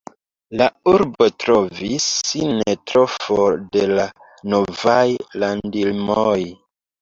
[0.59, 4.07] La urbo trovis sin ne tro for de la
[4.55, 5.05] novaj
[5.45, 6.35] landlimoj.